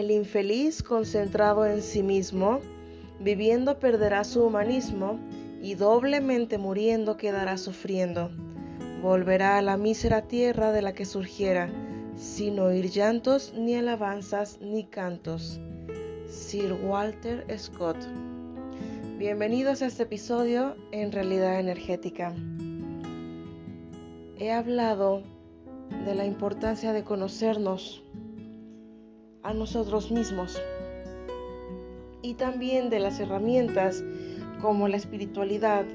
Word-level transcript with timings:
El 0.00 0.10
infeliz 0.10 0.82
concentrado 0.82 1.66
en 1.66 1.82
sí 1.82 2.02
mismo, 2.02 2.60
viviendo 3.18 3.78
perderá 3.78 4.24
su 4.24 4.42
humanismo 4.42 5.20
y 5.60 5.74
doblemente 5.74 6.56
muriendo 6.56 7.18
quedará 7.18 7.58
sufriendo. 7.58 8.30
Volverá 9.02 9.58
a 9.58 9.62
la 9.62 9.76
mísera 9.76 10.22
tierra 10.22 10.72
de 10.72 10.80
la 10.80 10.94
que 10.94 11.04
surgiera, 11.04 11.70
sin 12.16 12.58
oír 12.60 12.86
llantos, 12.86 13.52
ni 13.54 13.74
alabanzas, 13.74 14.58
ni 14.62 14.84
cantos. 14.84 15.60
Sir 16.30 16.72
Walter 16.82 17.44
Scott. 17.58 17.98
Bienvenidos 19.18 19.82
a 19.82 19.86
este 19.86 20.04
episodio 20.04 20.76
en 20.92 21.12
Realidad 21.12 21.60
Energética. 21.60 22.34
He 24.38 24.50
hablado 24.50 25.22
de 26.06 26.14
la 26.14 26.24
importancia 26.24 26.94
de 26.94 27.04
conocernos 27.04 28.02
a 29.42 29.54
nosotros 29.54 30.10
mismos 30.10 30.60
y 32.22 32.34
también 32.34 32.90
de 32.90 32.98
las 32.98 33.20
herramientas 33.20 34.04
como 34.60 34.88
la 34.88 34.96
espiritualidad 34.96 35.86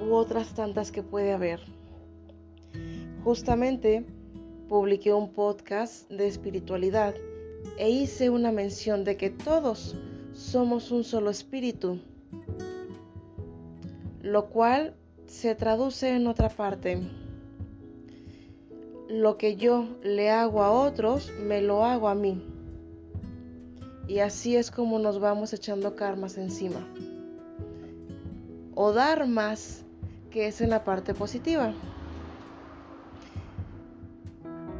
u 0.00 0.14
otras 0.14 0.54
tantas 0.54 0.90
que 0.90 1.02
puede 1.02 1.32
haber. 1.32 1.60
Justamente 3.24 4.04
publiqué 4.68 5.12
un 5.12 5.32
podcast 5.32 6.08
de 6.10 6.26
espiritualidad 6.26 7.14
e 7.76 7.90
hice 7.90 8.30
una 8.30 8.52
mención 8.52 9.04
de 9.04 9.16
que 9.16 9.30
todos 9.30 9.96
somos 10.32 10.90
un 10.90 11.04
solo 11.04 11.30
espíritu, 11.30 12.00
lo 14.22 14.48
cual 14.48 14.94
se 15.26 15.54
traduce 15.54 16.14
en 16.14 16.26
otra 16.26 16.48
parte. 16.48 17.02
Lo 19.10 19.36
que 19.36 19.56
yo 19.56 19.88
le 20.02 20.30
hago 20.30 20.62
a 20.62 20.70
otros, 20.70 21.30
me 21.42 21.60
lo 21.60 21.84
hago 21.84 22.08
a 22.08 22.14
mí. 22.14 22.42
Y 24.08 24.20
así 24.20 24.56
es 24.56 24.70
como 24.70 24.98
nos 24.98 25.20
vamos 25.20 25.52
echando 25.52 25.94
karmas 25.96 26.38
encima. 26.38 26.86
O 28.74 28.92
dar 28.94 29.26
más, 29.26 29.84
que 30.30 30.46
es 30.46 30.62
en 30.62 30.70
la 30.70 30.84
parte 30.84 31.12
positiva 31.12 31.74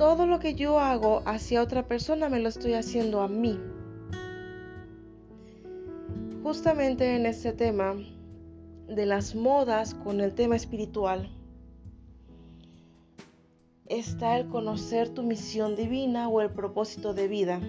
todo 0.01 0.25
lo 0.25 0.39
que 0.39 0.55
yo 0.55 0.81
hago 0.81 1.21
hacia 1.27 1.61
otra 1.63 1.87
persona 1.87 2.31
me 2.31 2.41
lo 2.41 2.49
estoy 2.49 2.73
haciendo 2.73 3.21
a 3.21 3.29
mí. 3.29 3.61
Justamente 6.43 7.17
en 7.17 7.27
este 7.27 7.53
tema 7.53 7.97
de 8.89 9.05
las 9.05 9.35
modas 9.35 9.95
con 9.95 10.23
el 10.23 10.33
tema 10.33 10.57
espiritual 10.57 11.29
está 13.91 14.39
el 14.39 14.49
conocer 14.49 15.09
tu 15.11 15.25
misión 15.25 15.75
divina 15.75 16.29
o 16.29 16.41
el 16.41 16.51
propósito 16.51 17.13
de 17.13 17.29
vida. 17.29 17.61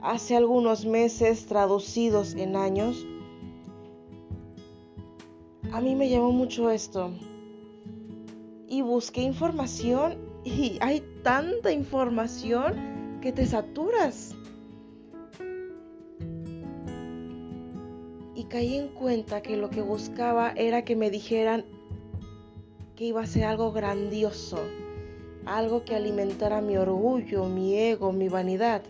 Hace 0.00 0.36
algunos 0.36 0.86
meses, 0.86 1.46
traducidos 1.46 2.34
en 2.34 2.54
años, 2.54 3.04
a 5.72 5.80
mí 5.80 5.96
me 5.96 6.08
llamó 6.08 6.30
mucho 6.30 6.70
esto 6.70 7.10
y 8.68 8.82
busqué 8.82 9.22
información 9.22 10.18
y 10.44 10.78
hay 10.80 11.02
tanta 11.24 11.72
información 11.72 13.18
que 13.20 13.32
te 13.32 13.44
saturas. 13.44 14.36
Y 18.36 18.44
caí 18.44 18.76
en 18.76 18.88
cuenta 18.88 19.42
que 19.42 19.56
lo 19.56 19.70
que 19.70 19.82
buscaba 19.82 20.52
era 20.52 20.84
que 20.84 20.94
me 20.94 21.10
dijeran 21.10 21.64
que 22.96 23.04
iba 23.04 23.20
a 23.20 23.26
ser 23.26 23.44
algo 23.44 23.72
grandioso, 23.72 24.58
algo 25.44 25.84
que 25.84 25.94
alimentara 25.94 26.62
mi 26.62 26.78
orgullo, 26.78 27.44
mi 27.44 27.78
ego, 27.78 28.10
mi 28.10 28.28
vanidad. 28.28 28.82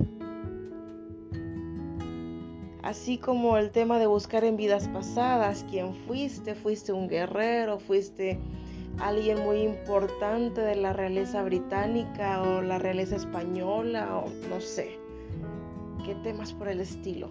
Así 2.83 3.19
como 3.19 3.59
el 3.59 3.73
tema 3.73 3.99
de 3.99 4.07
buscar 4.07 4.45
en 4.45 4.57
vidas 4.57 4.87
pasadas 4.89 5.67
quién 5.69 5.93
fuiste, 6.07 6.55
fuiste 6.55 6.93
un 6.93 7.09
guerrero, 7.09 7.81
fuiste 7.81 8.39
alguien 9.01 9.43
muy 9.43 9.63
importante 9.63 10.61
de 10.61 10.77
la 10.77 10.93
realeza 10.93 11.43
británica 11.43 12.43
o 12.43 12.63
la 12.63 12.79
realeza 12.79 13.17
española 13.17 14.19
o 14.19 14.31
no 14.49 14.61
sé, 14.61 15.01
qué 16.05 16.15
temas 16.23 16.53
por 16.53 16.69
el 16.69 16.81
estilo. 16.81 17.29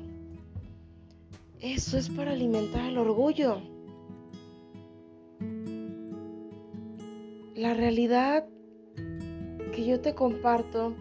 Eso 1.61 1.97
es 1.97 2.09
para 2.09 2.33
alimentar 2.33 2.85
el 2.89 2.97
orgullo. 2.97 3.75
La 7.65 7.73
realidad 7.73 8.45
que 9.73 9.83
yo 9.87 9.99
te 9.99 10.13
comparto 10.13 10.93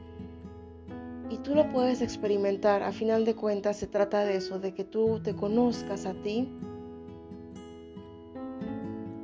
y 1.28 1.36
tú 1.36 1.54
lo 1.54 1.68
puedes 1.68 2.00
experimentar, 2.00 2.82
a 2.82 2.90
final 2.90 3.26
de 3.26 3.34
cuentas 3.34 3.76
se 3.76 3.86
trata 3.86 4.24
de 4.24 4.36
eso, 4.36 4.58
de 4.58 4.72
que 4.72 4.82
tú 4.82 5.20
te 5.22 5.36
conozcas 5.36 6.06
a 6.06 6.14
ti, 6.14 6.48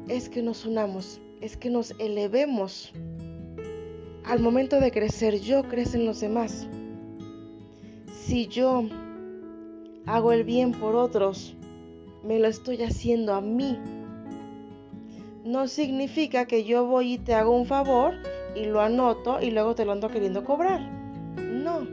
es 0.06 0.28
que 0.28 0.42
nos 0.42 0.66
unamos 0.66 1.18
es 1.40 1.56
que 1.56 1.70
nos 1.70 1.94
elevemos. 1.98 2.92
Al 4.26 4.40
momento 4.40 4.78
de 4.78 4.90
crecer 4.90 5.40
yo, 5.40 5.62
crecen 5.62 6.04
los 6.04 6.20
demás. 6.20 6.68
Si 8.12 8.48
yo 8.48 8.84
hago 10.04 10.32
el 10.32 10.44
bien 10.44 10.72
por 10.72 10.94
otros, 10.94 11.56
me 12.22 12.38
lo 12.38 12.48
estoy 12.48 12.82
haciendo 12.82 13.32
a 13.32 13.40
mí. 13.40 13.78
No 15.44 15.68
significa 15.68 16.46
que 16.46 16.64
yo 16.64 16.86
voy 16.86 17.14
y 17.14 17.18
te 17.18 17.34
hago 17.34 17.56
un 17.56 17.66
favor 17.66 18.14
y 18.54 18.66
lo 18.66 18.80
anoto 18.80 19.40
y 19.40 19.50
luego 19.50 19.74
te 19.74 19.84
lo 19.84 19.92
ando 19.92 20.08
queriendo 20.08 20.44
cobrar. 20.44 20.80
No. 21.36 21.86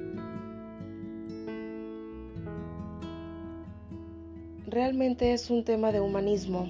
Realmente 4.67 5.33
es 5.33 5.49
un 5.49 5.63
tema 5.63 5.91
de 5.91 6.01
humanismo. 6.01 6.69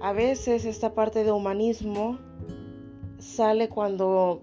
A 0.00 0.12
veces 0.12 0.64
esta 0.64 0.94
parte 0.94 1.24
de 1.24 1.32
humanismo 1.32 2.18
sale 3.18 3.68
cuando 3.68 4.42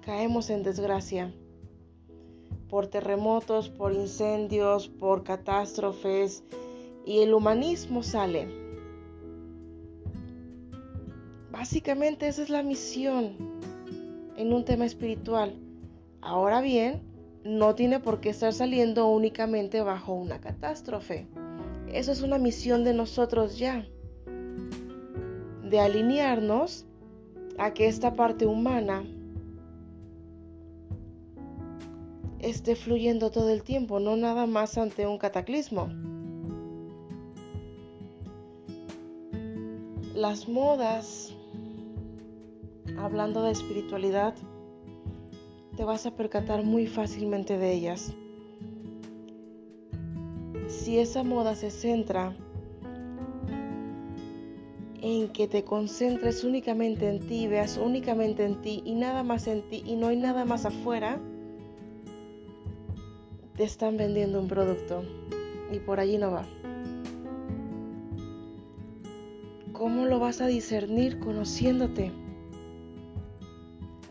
caemos 0.00 0.50
en 0.50 0.64
desgracia 0.64 1.32
por 2.68 2.88
terremotos, 2.88 3.68
por 3.68 3.92
incendios, 3.92 4.88
por 4.88 5.22
catástrofes 5.22 6.42
y 7.04 7.20
el 7.20 7.34
humanismo 7.34 8.02
sale. 8.02 8.48
Básicamente 11.50 12.28
esa 12.28 12.42
es 12.42 12.50
la 12.50 12.62
misión 12.62 13.36
en 14.36 14.52
un 14.52 14.64
tema 14.64 14.86
espiritual. 14.86 15.54
Ahora 16.20 16.60
bien, 16.60 17.02
no 17.44 17.74
tiene 17.74 18.00
por 18.00 18.20
qué 18.20 18.30
estar 18.30 18.52
saliendo 18.52 19.08
únicamente 19.08 19.82
bajo 19.82 20.14
una 20.14 20.40
catástrofe. 20.40 21.26
Eso 21.92 22.12
es 22.12 22.22
una 22.22 22.38
misión 22.38 22.84
de 22.84 22.94
nosotros 22.94 23.58
ya 23.58 23.86
de 25.68 25.80
alinearnos 25.80 26.86
a 27.58 27.72
que 27.72 27.86
esta 27.86 28.14
parte 28.14 28.46
humana 28.46 29.04
esté 32.40 32.76
fluyendo 32.76 33.30
todo 33.30 33.50
el 33.50 33.62
tiempo, 33.62 34.00
no 34.00 34.16
nada 34.16 34.46
más 34.46 34.76
ante 34.76 35.06
un 35.06 35.18
cataclismo. 35.18 35.88
Las 40.22 40.48
modas, 40.48 41.34
hablando 42.96 43.42
de 43.42 43.50
espiritualidad, 43.50 44.36
te 45.76 45.82
vas 45.82 46.06
a 46.06 46.14
percatar 46.14 46.62
muy 46.62 46.86
fácilmente 46.86 47.58
de 47.58 47.72
ellas. 47.72 48.14
Si 50.68 51.00
esa 51.00 51.24
moda 51.24 51.56
se 51.56 51.72
centra 51.72 52.36
en 55.00 55.28
que 55.32 55.48
te 55.48 55.64
concentres 55.64 56.44
únicamente 56.44 57.08
en 57.08 57.18
ti, 57.18 57.48
veas 57.48 57.76
únicamente 57.76 58.44
en 58.44 58.62
ti 58.62 58.80
y 58.84 58.94
nada 58.94 59.24
más 59.24 59.48
en 59.48 59.62
ti 59.62 59.82
y 59.84 59.96
no 59.96 60.06
hay 60.06 60.18
nada 60.18 60.44
más 60.44 60.66
afuera, 60.66 61.20
te 63.56 63.64
están 63.64 63.96
vendiendo 63.96 64.38
un 64.38 64.46
producto 64.46 65.02
y 65.72 65.80
por 65.80 65.98
allí 65.98 66.16
no 66.16 66.30
va. 66.30 66.46
Lo 70.12 70.18
vas 70.18 70.42
a 70.42 70.46
discernir 70.46 71.18
conociéndote? 71.20 72.12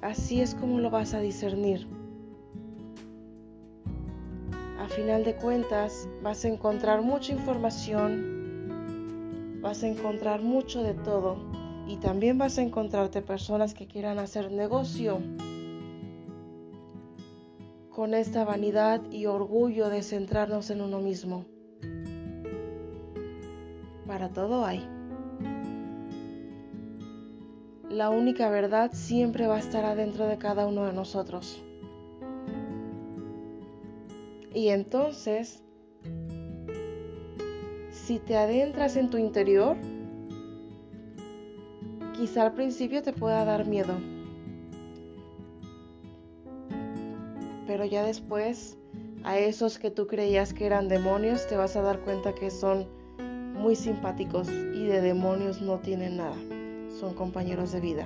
Así 0.02 0.42
es 0.42 0.56
como 0.56 0.80
lo 0.80 0.90
vas 0.90 1.14
a 1.14 1.20
discernir. 1.20 1.88
A 4.80 4.88
final 4.88 5.24
de 5.24 5.36
cuentas 5.36 6.10
vas 6.24 6.44
a 6.44 6.48
encontrar 6.48 7.04
mucha 7.04 7.34
información 7.34 8.40
vas 9.62 9.84
a 9.84 9.90
encontrar 9.90 10.42
mucho 10.42 10.82
de 10.82 10.96
todo 10.96 11.38
y 11.88 11.98
también 11.98 12.40
vas 12.40 12.58
a 12.58 12.64
encontrarte 12.64 13.22
personas 13.22 13.76
que 13.76 13.86
quieran 13.86 14.18
hacer 14.18 14.52
negocio 14.52 15.20
con 17.92 18.16
esta 18.16 18.44
vanidad 18.44 19.04
y 19.12 19.28
orgullo 19.28 19.90
de 19.90 20.02
centrarnos 20.02 20.72
en 20.72 20.82
uno 20.82 21.00
mismo. 21.00 21.46
Para 24.08 24.30
todo 24.30 24.66
hay. 24.66 24.84
La 27.92 28.10
única 28.10 28.50
verdad 28.50 28.92
siempre 28.94 29.48
va 29.48 29.58
a 29.58 29.60
estar 29.60 29.84
adentro 29.84 30.26
de 30.26 30.38
cada 30.38 30.66
uno 30.66 30.86
de 30.86 30.94
nosotros. 30.94 31.62
Y 34.54 34.70
entonces, 34.70 35.64
si 37.92 38.20
te 38.20 38.38
adentras 38.38 38.96
en 38.96 39.10
tu 39.10 39.18
interior, 39.18 39.76
quizá 42.14 42.44
al 42.44 42.54
principio 42.54 43.02
te 43.02 43.14
pueda 43.14 43.44
dar 43.44 43.66
miedo. 43.66 43.94
Pero 47.68 47.86
ya 47.86 48.04
después, 48.06 48.78
a 49.24 49.38
esos 49.38 49.80
que 49.80 49.92
tú 49.92 50.08
creías 50.08 50.54
que 50.54 50.66
eran 50.66 50.88
demonios, 50.88 51.48
te 51.48 51.58
vas 51.58 51.76
a 51.76 51.82
dar 51.82 52.00
cuenta 52.00 52.34
que 52.34 52.52
son 52.52 52.88
muy 53.54 53.76
simpáticos 53.76 54.50
y 54.50 54.86
de 54.86 55.02
demonios 55.02 55.62
no 55.62 55.80
tienen 55.80 56.18
nada. 56.18 56.36
Son 57.00 57.14
compañeros 57.14 57.72
de 57.72 57.80
vida. 57.80 58.06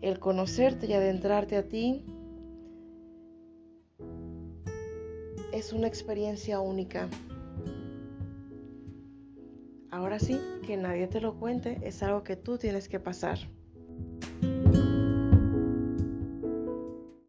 El 0.00 0.18
conocerte 0.18 0.86
y 0.86 0.92
adentrarte 0.92 1.56
a 1.56 1.66
ti 1.68 2.04
es 5.52 5.72
una 5.72 5.86
experiencia 5.86 6.60
única. 6.60 7.08
Ahora 9.90 10.18
sí, 10.18 10.40
que 10.66 10.76
nadie 10.76 11.06
te 11.06 11.20
lo 11.20 11.38
cuente, 11.38 11.80
es 11.84 12.02
algo 12.02 12.24
que 12.24 12.36
tú 12.36 12.58
tienes 12.58 12.88
que 12.88 13.00
pasar. 13.00 13.38